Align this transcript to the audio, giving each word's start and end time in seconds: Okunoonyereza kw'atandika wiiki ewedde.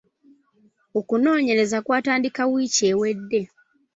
Okunoonyereza 0.99 1.77
kw'atandika 1.85 2.41
wiiki 2.51 2.83
ewedde. 2.91 3.41